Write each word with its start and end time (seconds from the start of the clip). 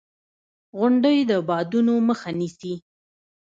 •غونډۍ 0.77 1.17
د 1.29 1.31
بادونو 1.49 1.93
مخه 2.09 2.29
نیسي. 2.39 2.73